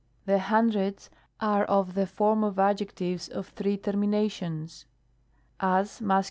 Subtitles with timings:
[0.25, 4.87] The hundreds are of the form of adjectives of three terminations;
[5.59, 6.19] as, Masc.